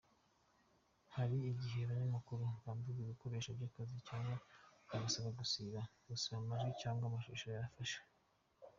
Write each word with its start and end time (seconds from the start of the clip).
Hari 1.15 1.37
igihe 1.51 1.79
abanyamakuru 1.83 2.43
bamburwa 2.63 3.01
ibikoresho 3.05 3.49
by’akazi 3.57 3.95
cyangwa 4.07 4.35
bagasabwa 4.89 5.31
gusiba 5.39 5.79
amajwi 6.39 6.71
cyangwa 6.81 7.03
amashusho 7.05 7.45
bafashe. 7.55 7.99